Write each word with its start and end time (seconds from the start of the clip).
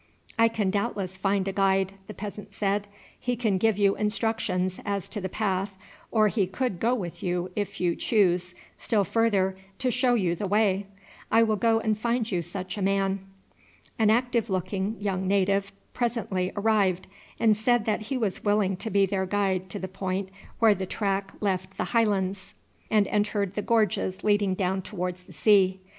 "I 0.39 0.47
can 0.47 0.71
doubtless 0.71 1.15
find 1.15 1.47
a 1.47 1.51
guide," 1.53 1.93
the 2.07 2.15
peasant 2.15 2.55
said; 2.55 2.87
"he 3.19 3.35
can 3.35 3.59
give 3.59 3.77
you 3.77 3.95
instructions 3.95 4.79
as 4.83 5.07
to 5.09 5.21
the 5.21 5.29
path, 5.29 5.77
or 6.09 6.27
he 6.27 6.47
could 6.47 6.79
go 6.79 6.95
with 6.95 7.21
you, 7.21 7.51
if 7.55 7.79
you 7.79 7.95
choose, 7.95 8.55
still 8.79 9.03
further, 9.03 9.55
to 9.77 9.91
show 9.91 10.15
you 10.15 10.33
the 10.33 10.47
way. 10.47 10.87
I 11.29 11.43
will 11.43 11.55
go 11.55 11.79
and 11.79 11.95
find 11.95 12.31
you 12.31 12.41
such 12.41 12.79
a 12.79 12.81
man." 12.81 13.19
An 13.99 14.09
active 14.09 14.49
looking 14.49 14.97
young 14.99 15.27
native 15.27 15.71
presently 15.93 16.51
arrived, 16.55 17.05
and 17.39 17.55
said 17.55 17.85
that 17.85 18.01
he 18.01 18.17
was 18.17 18.43
willing 18.43 18.77
to 18.77 18.89
be 18.89 19.05
their 19.05 19.27
guide 19.27 19.69
to 19.69 19.77
the 19.77 19.87
point 19.87 20.29
where 20.57 20.73
the 20.73 20.87
track 20.87 21.31
left 21.41 21.77
the 21.77 21.83
high 21.93 22.05
lands 22.05 22.55
and 22.89 23.05
entered 23.09 23.53
the 23.53 23.61
gorges 23.61 24.23
leading 24.23 24.55
down 24.55 24.81
towards 24.81 25.21
the 25.25 25.33
sea. 25.33 25.79